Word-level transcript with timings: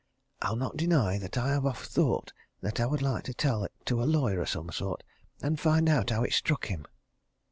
I'll 0.41 0.55
not 0.55 0.77
deny 0.77 1.19
that 1.19 1.37
I 1.37 1.49
have 1.49 1.63
oft 1.63 1.85
thought 1.91 2.33
that 2.61 2.79
I 2.79 2.87
would 2.87 3.03
like 3.03 3.23
to 3.25 3.35
tell 3.35 3.63
it 3.63 3.71
to 3.85 4.01
a 4.01 4.05
lawyer 4.05 4.41
of 4.41 4.49
some 4.49 4.71
sort, 4.71 5.03
and 5.43 5.59
find 5.59 5.87
out 5.87 6.09
how 6.09 6.23
it 6.23 6.33
struck 6.33 6.65
him." 6.65 6.87